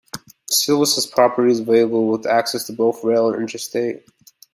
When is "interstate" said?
3.43-4.01